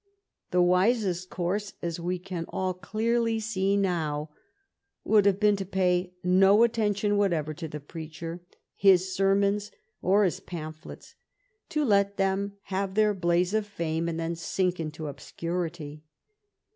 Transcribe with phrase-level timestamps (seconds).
[0.49, 4.31] The wisest course, as we can all clearly see now,
[5.03, 8.41] would have been to pay no attention whatever to the preacher,
[8.75, 9.69] his sermonsy
[10.01, 11.13] or his pamphlets,
[11.69, 16.01] to let them have their blaze of fame and then sink into obscurity.